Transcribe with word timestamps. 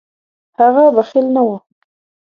هغه 0.59 0.83
بخیل 0.95 1.27
نه 1.35 1.41
و. 1.47 1.49